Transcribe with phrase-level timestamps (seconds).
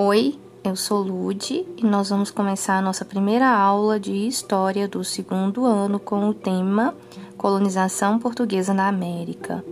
[0.00, 5.02] Oi, eu sou Lude e nós vamos começar a nossa primeira aula de História do
[5.02, 6.94] segundo ano com o tema
[7.36, 9.64] Colonização Portuguesa na América.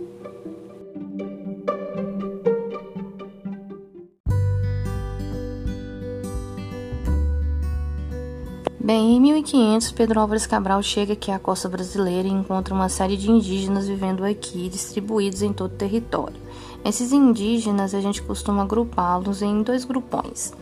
[8.77, 13.15] Bem, em 1500, Pedro Álvares Cabral chega aqui à costa brasileira e encontra uma série
[13.15, 16.35] de indígenas vivendo aqui, distribuídos em todo o território.
[16.87, 20.53] Esses indígenas a gente costuma agrupá-los em dois grupões.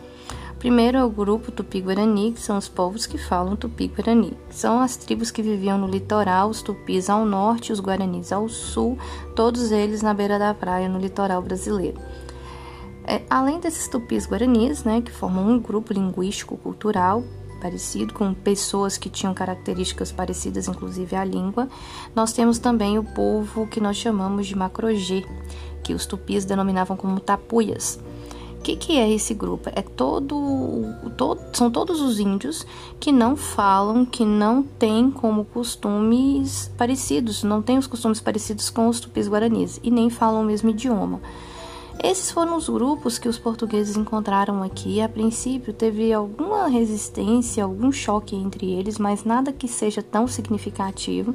[0.58, 4.32] Primeiro é o grupo Tupi-Guarani, que são os povos que falam Tupi-Guarani.
[4.50, 8.98] São as tribos que viviam no litoral, os Tupis ao norte, os Guaranis ao sul,
[9.36, 12.00] todos eles na beira da praia no litoral brasileiro.
[13.04, 17.22] É, além desses Tupis-Guaranis, né, que formam um grupo linguístico-cultural,
[17.60, 21.68] parecido, com pessoas que tinham características parecidas, inclusive a língua,
[22.14, 25.24] nós temos também o povo que nós chamamos de Macrogê,
[25.86, 28.00] que os tupis denominavam como tapuias.
[28.58, 29.70] O que, que é esse grupo?
[29.72, 30.84] É todo,
[31.16, 32.66] todo, são todos os índios
[32.98, 38.88] que não falam, que não têm como costumes parecidos, não têm os costumes parecidos com
[38.88, 41.20] os tupis guaranis e nem falam o mesmo idioma.
[42.02, 45.00] Esses foram os grupos que os portugueses encontraram aqui.
[45.00, 51.32] A princípio teve alguma resistência, algum choque entre eles, mas nada que seja tão significativo.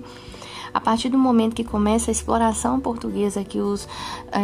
[0.73, 3.89] A partir do momento que começa a exploração portuguesa, que os uh,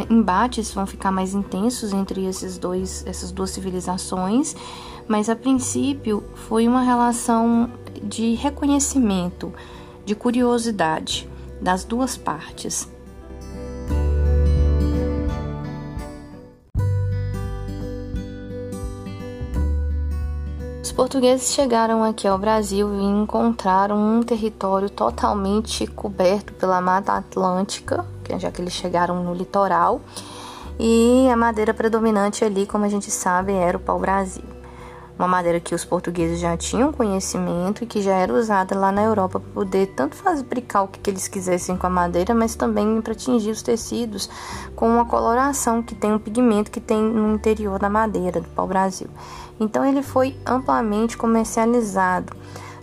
[0.10, 4.56] embates vão ficar mais intensos entre esses dois, essas duas civilizações,
[5.08, 7.72] mas a princípio foi uma relação
[8.04, 9.54] de reconhecimento,
[10.06, 11.30] de curiosidade
[11.62, 12.97] das duas partes.
[21.08, 28.06] Portugueses chegaram aqui ao Brasil e encontraram um território totalmente coberto pela Mata Atlântica,
[28.38, 30.02] já que eles chegaram no litoral,
[30.78, 34.57] e a madeira predominante ali, como a gente sabe, era o pau-brasil
[35.18, 39.04] uma madeira que os portugueses já tinham conhecimento e que já era usada lá na
[39.04, 43.16] Europa para poder tanto fabricar o que eles quisessem com a madeira, mas também para
[43.16, 44.30] tingir os tecidos
[44.76, 49.08] com uma coloração que tem um pigmento que tem no interior da madeira do pau-brasil.
[49.60, 52.34] Então ele foi amplamente comercializado.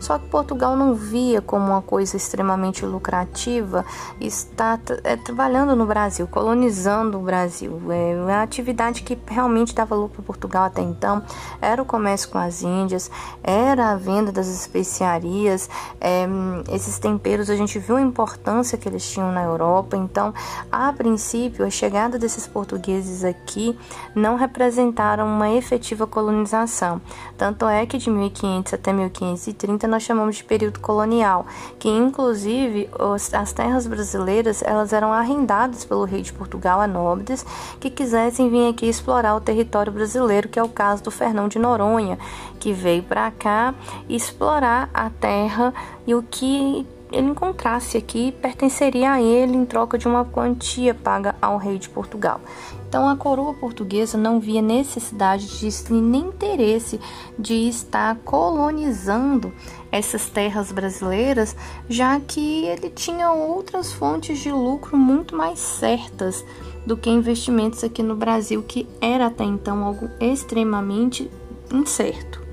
[0.04, 3.86] Só que Portugal não via como uma coisa extremamente lucrativa
[4.20, 7.80] estar é, trabalhando no Brasil, colonizando o Brasil.
[7.90, 11.22] É, a atividade que realmente dava lucro para Portugal até então
[11.58, 13.10] era o comércio com as Índias,
[13.42, 16.26] era a venda das especiarias, é,
[16.70, 17.48] esses temperos.
[17.48, 19.96] A gente viu a importância que eles tinham na Europa.
[19.96, 20.34] Então,
[20.70, 23.74] a princípio, a chegada desses portugueses aqui
[24.14, 27.00] não representaram uma efetiva colonização.
[27.38, 31.46] Tanto é que de 1500 até 1530 nós chamamos de período colonial,
[31.78, 32.90] que inclusive
[33.32, 37.46] as terras brasileiras elas eram arrendadas pelo rei de Portugal a nobres
[37.78, 41.58] que quisessem vir aqui explorar o território brasileiro, que é o caso do Fernão de
[41.60, 42.18] Noronha,
[42.58, 43.72] que veio para cá
[44.08, 45.72] explorar a terra
[46.04, 51.36] e o que ele encontrasse aqui pertenceria a ele em troca de uma quantia paga
[51.40, 52.40] ao rei de Portugal.
[52.88, 57.00] Então a coroa portuguesa não via necessidade de nem interesse
[57.38, 59.52] de estar colonizando
[59.94, 61.54] essas terras brasileiras,
[61.88, 66.44] já que ele tinha outras fontes de lucro muito mais certas
[66.84, 71.30] do que investimentos aqui no Brasil, que era até então algo extremamente
[71.72, 72.43] incerto.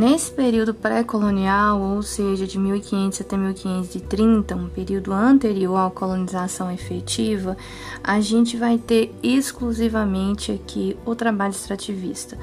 [0.00, 7.54] Nesse período pré-colonial, ou seja, de 1500 até 1530, um período anterior à colonização efetiva,
[8.02, 12.38] a gente vai ter exclusivamente aqui o trabalho extrativista.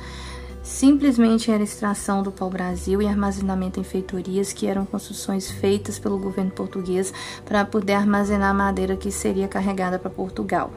[0.61, 6.51] Simplesmente era extração do pau-brasil e armazenamento em feitorias, que eram construções feitas pelo governo
[6.51, 7.11] português
[7.43, 10.71] para poder armazenar a madeira que seria carregada para Portugal.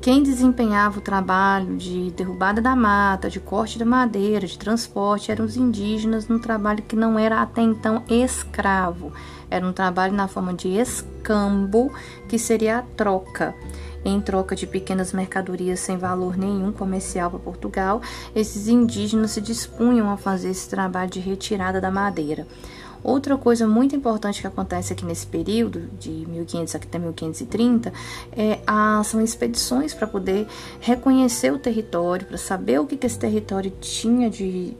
[0.00, 5.44] Quem desempenhava o trabalho de derrubada da mata, de corte da madeira, de transporte, eram
[5.44, 9.12] os indígenas, num trabalho que não era até então escravo,
[9.50, 11.92] era um trabalho na forma de escambo,
[12.26, 13.54] que seria a troca.
[14.02, 18.00] Em troca de pequenas mercadorias sem valor nenhum comercial para Portugal,
[18.34, 22.46] esses indígenas se dispunham a fazer esse trabalho de retirada da madeira.
[23.02, 27.92] Outra coisa muito importante que acontece aqui nesse período, de 1500 até 1530,
[28.32, 30.46] é a, são expedições para poder
[30.80, 34.76] reconhecer o território, para saber o que, que esse território tinha de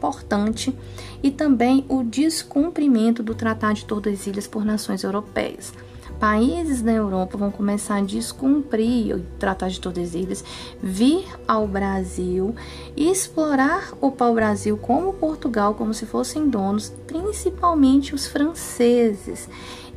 [0.00, 0.74] importante
[1.22, 5.72] e também o descumprimento do Tratado de Tordesilhas por nações europeias.
[6.18, 10.44] Países da Europa vão começar a descumprir o Tratado de Tordesilhas,
[10.82, 12.54] vir ao Brasil
[12.96, 19.48] e explorar o pau-brasil como Portugal, como se fossem donos, principalmente os franceses.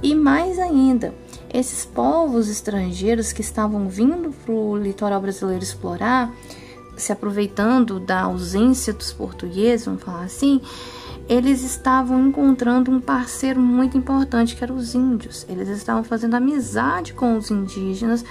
[0.01, 1.13] E mais ainda,
[1.53, 6.33] esses povos estrangeiros que estavam vindo para o litoral brasileiro explorar,
[6.97, 10.61] se aproveitando da ausência dos portugueses, vamos falar assim,
[11.27, 15.45] eles estavam encontrando um parceiro muito importante que eram os índios.
[15.47, 18.25] Eles estavam fazendo amizade com os indígenas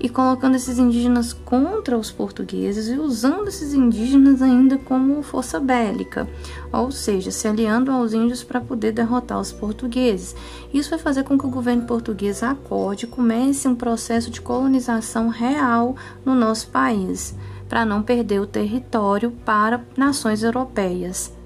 [0.00, 6.26] e colocando esses indígenas contra os portugueses e usando esses indígenas ainda como força bélica,
[6.72, 10.34] ou seja, se aliando aos índios para poder derrotar os portugueses.
[10.72, 15.28] Isso vai fazer com que o governo português acorde e comece um processo de colonização
[15.28, 17.34] real no nosso país,
[17.68, 21.37] para não perder o território para nações europeias.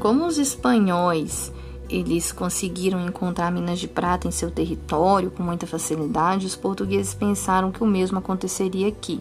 [0.00, 1.52] Como os espanhóis
[1.90, 7.70] eles conseguiram encontrar minas de prata em seu território com muita facilidade, os portugueses pensaram
[7.70, 9.20] que o mesmo aconteceria aqui.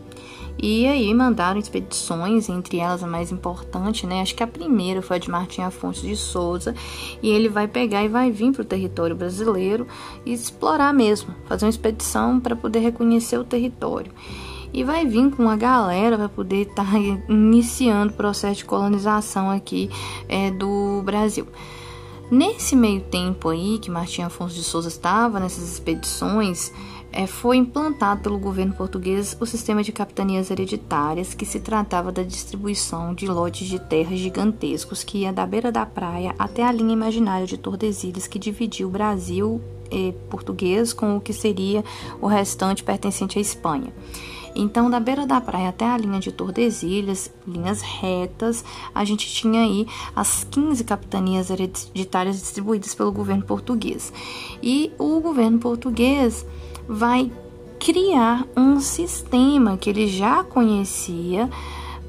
[0.57, 4.21] E aí mandaram expedições, entre elas a mais importante, né?
[4.21, 6.75] Acho que a primeira foi a de Martim Afonso de Souza,
[7.21, 9.87] e ele vai pegar e vai vir para o território brasileiro
[10.25, 14.11] e explorar mesmo, fazer uma expedição para poder reconhecer o território
[14.73, 16.97] e vai vir com uma galera para poder estar tá
[17.29, 19.89] iniciando o processo de colonização aqui
[20.27, 21.47] é, do Brasil.
[22.31, 26.71] Nesse meio tempo aí que Martim Afonso de Souza estava nessas expedições,
[27.11, 32.21] é, foi implantado pelo governo português o sistema de capitanias hereditárias, que se tratava da
[32.21, 36.93] distribuição de lotes de terras gigantescos que ia da beira da praia até a linha
[36.93, 41.83] imaginária de Tordesilhas, que dividia o Brasil eh, português com o que seria
[42.21, 43.91] o restante pertencente à Espanha.
[44.55, 48.63] Então, da beira da praia até a linha de Tordesilhas, linhas retas,
[48.93, 54.11] a gente tinha aí as 15 capitanias hereditárias distribuídas pelo governo português.
[54.61, 56.45] E o governo português
[56.87, 57.31] vai
[57.79, 61.49] criar um sistema que ele já conhecia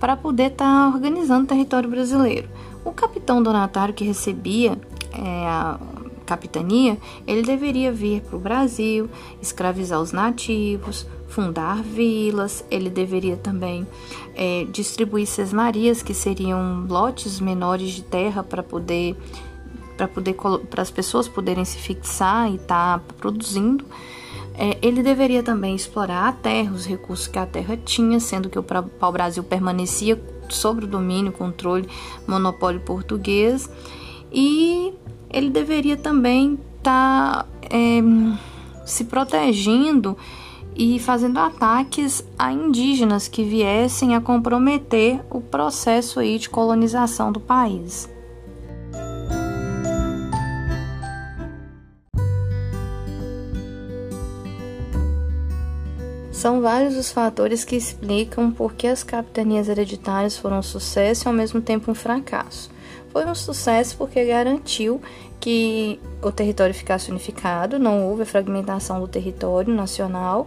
[0.01, 2.49] para poder estar tá organizando o território brasileiro.
[2.85, 4.79] O capitão donatário que recebia
[5.13, 5.79] é, a
[6.27, 6.97] capitania,
[7.27, 9.11] ele deveria vir para o Brasil,
[9.43, 13.87] escravizar os nativos, fundar vilas, ele deveria também
[14.35, 19.17] é, distribuir sesmarias, que seriam lotes menores de terra para poder
[19.97, 23.85] para poder para as pessoas poderem se fixar e estar tá produzindo.
[24.55, 28.59] É, ele deveria também explorar a terra, os recursos que a terra tinha, sendo que
[28.59, 31.89] o pau-brasil permanecia sobre o domínio, controle,
[32.27, 33.71] monopólio português,
[34.33, 34.93] e
[35.31, 38.01] ele deveria também estar tá, é,
[38.85, 40.17] se protegendo
[40.75, 47.41] e fazendo ataques a indígenas que viessem a comprometer o processo aí de colonização do
[47.41, 48.09] país.
[56.41, 61.29] São vários os fatores que explicam por que as capitanias hereditárias foram um sucesso e
[61.29, 62.71] ao mesmo tempo um fracasso.
[63.13, 65.01] Foi um sucesso porque garantiu
[65.41, 70.47] que o território ficasse unificado, não houve a fragmentação do território nacional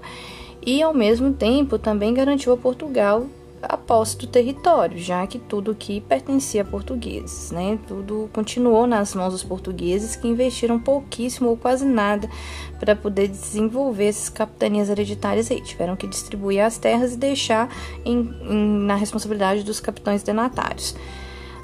[0.66, 3.26] e, ao mesmo tempo, também garantiu a Portugal
[3.62, 7.80] a posse do território, já que tudo aqui pertencia a portugueses, né?
[7.88, 12.30] Tudo continuou nas mãos dos portugueses que investiram pouquíssimo ou quase nada
[12.78, 15.62] para poder desenvolver essas capitanias hereditárias aí.
[15.62, 17.70] Tiveram que distribuir as terras e deixar
[18.04, 20.94] em, em, na responsabilidade dos capitães denatários.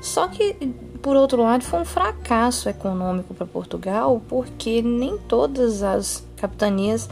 [0.01, 0.55] Só que,
[1.01, 7.09] por outro lado, foi um fracasso econômico para Portugal, porque nem todas as capitanias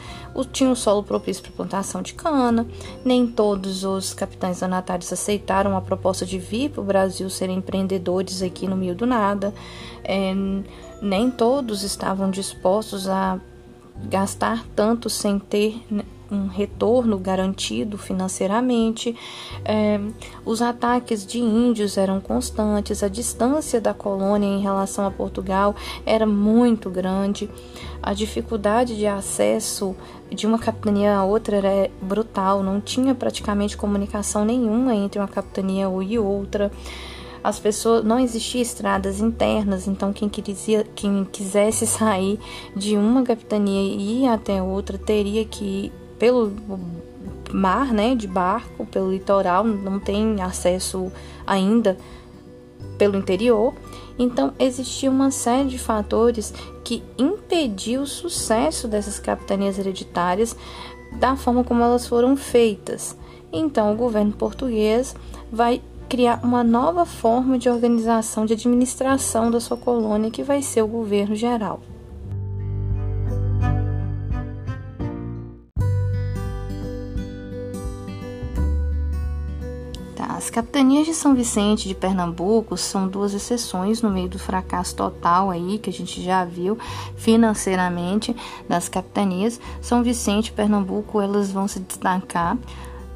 [0.51, 2.65] tinham solo propício para plantação de cana,
[3.03, 8.41] nem todos os capitães donatários aceitaram a proposta de vir para o Brasil serem empreendedores
[8.41, 9.53] aqui no meio do nada,
[10.03, 10.34] é,
[11.01, 13.39] nem todos estavam dispostos a
[14.10, 19.16] gastar tanto sem ter né, um retorno garantido financeiramente.
[19.64, 20.00] É,
[20.46, 26.26] os ataques de índios eram constantes, a distância da colônia em relação a Portugal era
[26.26, 27.50] muito grande,
[28.02, 29.96] a dificuldade de acesso
[30.30, 35.88] de uma capitania a outra era brutal, não tinha praticamente comunicação nenhuma entre uma capitania
[36.04, 36.72] e outra
[37.48, 42.38] as pessoas não existiam estradas internas, então quem, quem quisesse sair
[42.76, 46.52] de uma capitania e ir até outra teria que pelo
[47.52, 51.12] mar, né, de barco, pelo litoral, não tem acesso
[51.46, 51.98] ainda
[52.98, 53.74] pelo interior.
[54.20, 60.56] Então, existia uma série de fatores que impediu o sucesso dessas capitanias hereditárias
[61.20, 63.16] da forma como elas foram feitas.
[63.52, 65.16] Então, o governo português
[65.52, 70.82] vai criar uma nova forma de organização, de administração da sua colônia, que vai ser
[70.82, 71.82] o governo geral.
[80.38, 85.50] As capitanias de São Vicente de Pernambuco são duas exceções no meio do fracasso total
[85.50, 86.77] aí que a gente já viu
[87.15, 88.36] financeiramente
[88.70, 89.60] das capitanias.
[89.82, 92.56] São Vicente e Pernambuco elas vão se destacar.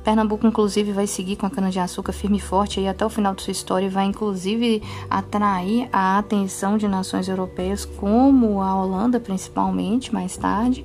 [0.03, 3.43] Pernambuco, inclusive, vai seguir com a cana-de-açúcar firme e forte aí até o final de
[3.43, 10.11] sua história e vai, inclusive, atrair a atenção de nações europeias, como a Holanda, principalmente,
[10.11, 10.83] mais tarde.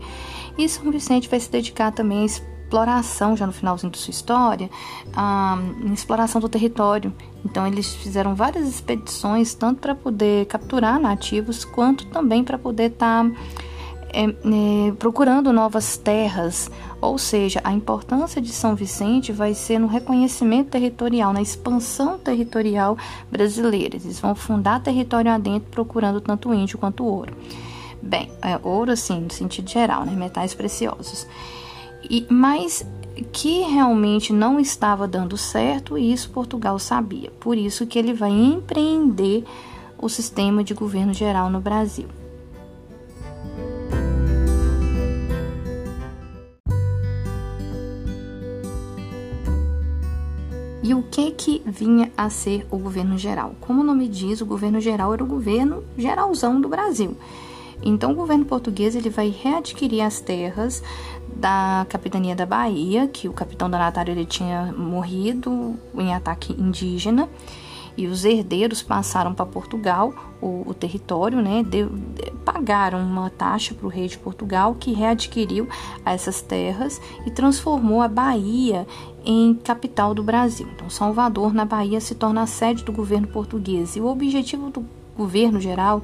[0.59, 2.27] E São Vicente vai se dedicar também a
[2.67, 4.69] exploração, já no finalzinho de sua história,
[5.15, 5.57] a
[5.95, 7.15] exploração do território.
[7.45, 13.25] Então, eles fizeram várias expedições, tanto para poder capturar nativos, quanto também para poder estar
[13.25, 13.31] tá,
[14.13, 16.69] é, é, procurando novas terras.
[17.01, 22.99] Ou seja, a importância de São Vicente vai ser no reconhecimento territorial, na expansão territorial
[23.31, 23.97] brasileira.
[23.97, 27.33] Eles vão fundar território adentro, procurando tanto índio quanto ouro.
[28.03, 30.13] Bem, é, ouro, assim, no sentido geral, né?
[30.17, 31.27] metais preciosos
[32.11, 32.87] e, mas
[33.33, 37.31] que realmente não estava dando certo e isso Portugal sabia.
[37.41, 39.45] Por isso que ele vai empreender
[39.99, 42.09] o sistema de governo geral no Brasil.
[50.83, 53.57] E o que que vinha a ser o governo geral?
[53.61, 57.17] Como o nome diz, o governo geral era o governo geralzão do Brasil.
[57.83, 60.83] Então, o governo português ele vai readquirir as terras
[61.39, 67.29] da capitania da Bahia, que o capitão Donatário ele tinha morrido em ataque indígena,
[67.97, 71.65] e os herdeiros passaram para Portugal o, o, território, né?
[72.45, 75.67] Pagaram uma taxa para o rei de Portugal, que readquiriu
[76.05, 78.87] essas terras e transformou a Bahia
[79.25, 80.69] em capital do Brasil.
[80.75, 83.97] Então, Salvador, na Bahia, se torna a sede do governo português.
[83.97, 84.85] E o objetivo do
[85.17, 86.03] governo geral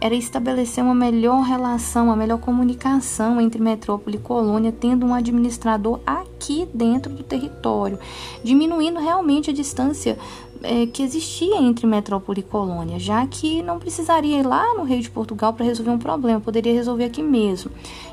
[0.00, 6.00] era estabelecer uma melhor relação, uma melhor comunicação entre metrópole e colônia, tendo um administrador
[6.04, 7.98] aqui dentro do território,
[8.42, 10.18] diminuindo realmente a distância
[10.62, 15.00] é, que existia entre metrópole e colônia, já que não precisaria ir lá no Rio
[15.00, 17.70] de Portugal para resolver um problema, poderia resolver aqui mesmo.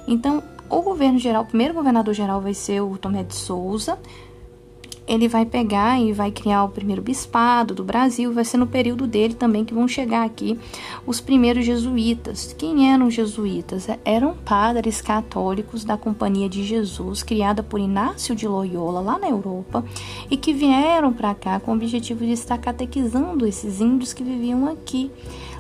[0.08, 3.98] Então, o governo geral, o primeiro governador geral vai ser o Tomé de Souza,
[5.10, 8.32] ele vai pegar e vai criar o primeiro bispado do Brasil.
[8.32, 10.58] Vai ser no período dele também que vão chegar aqui
[11.04, 12.56] os primeiros jesuítas.
[12.56, 13.88] Quem eram jesuítas?
[14.06, 19.84] Eram padres católicos da Companhia de Jesus, criada por Inácio de Loyola lá na Europa,
[20.30, 24.68] e que vieram para cá com o objetivo de estar catequizando esses índios que viviam
[24.68, 25.10] aqui.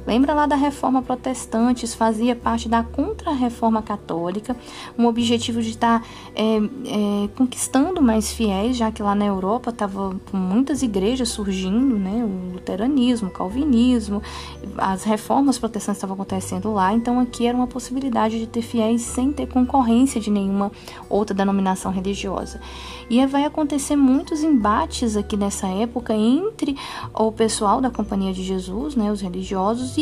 [0.06, 4.56] Lembra lá da reforma protestante, isso fazia parte da contra-reforma católica,
[4.98, 6.04] um objetivo de estar
[6.36, 11.98] é, é, conquistando mais fiéis, já que lá na Europa estava com muitas igrejas surgindo,
[11.98, 12.24] né?
[12.24, 14.22] O luteranismo, o calvinismo,
[14.78, 19.32] as reformas protestantes estavam acontecendo lá, então aqui era uma possibilidade de ter fiéis sem
[19.32, 20.72] ter concorrência de nenhuma
[21.10, 22.60] outra denominação religiosa.
[23.10, 26.76] E vai acontecer muitos embates aqui nessa época entre
[27.14, 29.98] o pessoal da Companhia de Jesus, né, os religiosos,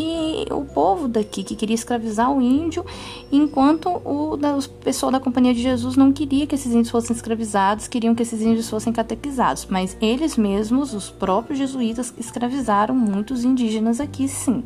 [0.52, 2.86] o povo daqui que queria escravizar o índio,
[3.32, 7.16] enquanto o, da, o pessoal da Companhia de Jesus não queria que esses índios fossem
[7.16, 9.68] escravizados, queriam que esses índios fossem catequizados.
[9.70, 14.64] Mas eles mesmos, os próprios jesuítas, escravizaram muitos indígenas aqui, sim.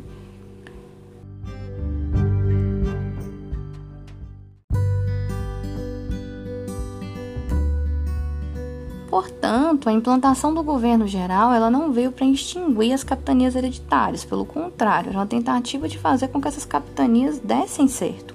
[9.12, 14.46] Portanto, a implantação do governo geral ela não veio para extinguir as capitanias hereditárias, pelo
[14.46, 18.34] contrário, era uma tentativa de fazer com que essas capitanias dessem certo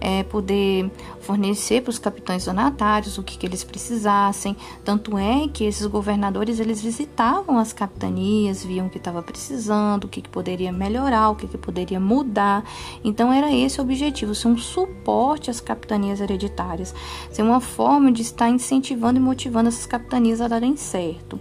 [0.00, 4.56] é, poder fornecer para os capitães donatários o que, que eles precisassem.
[4.84, 10.08] Tanto é que esses governadores eles visitavam as capitanias, viam o que estava precisando, o
[10.08, 12.64] que, que poderia melhorar, o que, que poderia mudar.
[13.02, 16.94] Então era esse o objetivo, ser um suporte às capitanias hereditárias,
[17.30, 21.38] ser uma forma de estar incentivando e motivando essas capitanias a darem certo.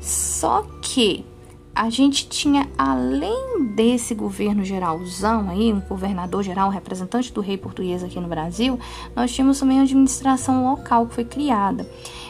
[0.00, 1.24] Só que
[1.74, 7.56] a gente tinha, além desse governo geralzão aí, um governador geral, um representante do rei
[7.56, 8.78] português aqui no Brasil,
[9.14, 11.88] nós tínhamos também a administração local que foi criada.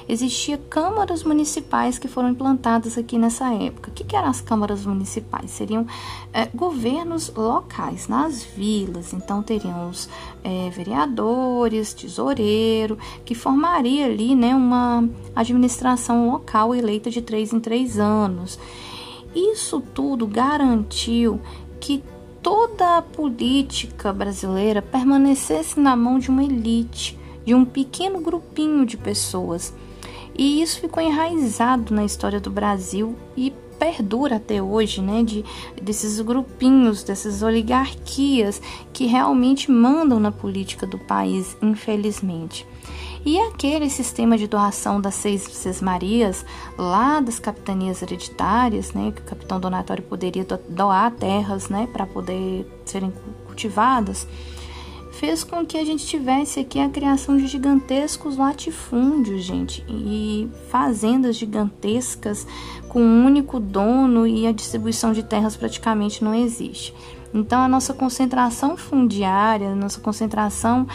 [0.09, 3.91] Existia câmaras municipais que foram implantadas aqui nessa época.
[3.91, 5.53] O que, que eram as câmaras municipais?
[5.53, 5.87] Seriam
[6.33, 9.13] é, governos locais, nas vilas.
[9.13, 10.09] Então, teriam os
[10.43, 17.97] é, vereadores, tesoureiro, que formaria ali né, uma administração local eleita de três em três
[17.97, 18.59] anos.
[19.35, 21.41] Isso tudo garantiu
[21.79, 22.03] que
[22.43, 28.97] toda a política brasileira permanecesse na mão de uma elite, de um pequeno grupinho de
[28.97, 29.73] pessoas.
[30.37, 35.45] E isso ficou enraizado na história do Brasil e perdura até hoje, né, de
[35.81, 38.61] desses grupinhos, dessas oligarquias
[38.93, 42.67] que realmente mandam na política do país, infelizmente.
[43.25, 46.45] E aquele sistema de doação das seis, seis Marias,
[46.79, 52.67] lá das capitanias hereditárias, né, que o capitão donatório poderia doar terras, né, para poder
[52.85, 53.13] serem
[53.47, 54.27] cultivadas,
[55.13, 61.37] fez com que a gente tivesse aqui a criação de gigantescos latifúndios, gente, e fazendas
[61.37, 62.47] gigantescas
[62.89, 66.95] com um único dono e a distribuição de terras praticamente não existe.
[67.35, 70.87] Então, a nossa concentração fundiária, a nossa concentração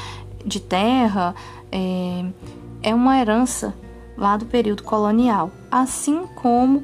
[0.45, 1.33] de terra
[1.71, 2.25] é,
[2.83, 3.73] é uma herança
[4.17, 6.83] lá do período colonial, assim como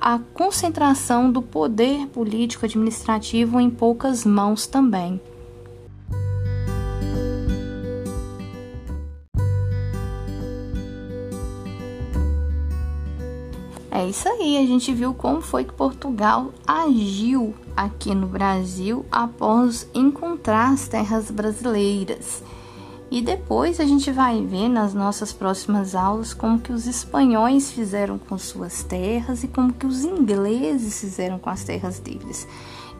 [0.00, 5.20] a concentração do poder político administrativo em poucas mãos também.
[13.94, 19.86] É isso aí, a gente viu como foi que Portugal agiu aqui no Brasil após
[19.94, 22.42] encontrar as terras brasileiras.
[23.12, 28.16] E depois a gente vai ver nas nossas próximas aulas como que os espanhóis fizeram
[28.16, 32.48] com suas terras e como que os ingleses fizeram com as terras deles.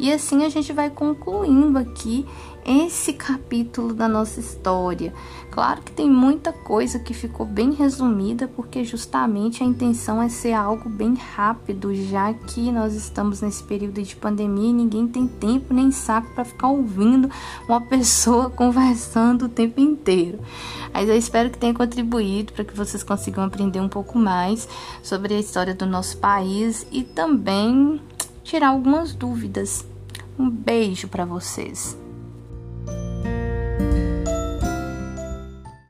[0.03, 2.27] E assim a gente vai concluindo aqui
[2.67, 5.15] esse capítulo da nossa história.
[5.49, 10.55] Claro que tem muita coisa que ficou bem resumida, porque justamente a intenção é ser
[10.55, 15.73] algo bem rápido, já que nós estamos nesse período de pandemia e ninguém tem tempo
[15.73, 17.31] nem saco para ficar ouvindo
[17.69, 20.41] uma pessoa conversando o tempo inteiro.
[20.93, 24.69] Mas eu espero que tenha contribuído para que vocês consigam aprender um pouco mais
[25.01, 28.01] sobre a história do nosso país e também
[28.43, 29.92] tirar algumas dúvidas.
[30.43, 31.97] Um beijo para vocês.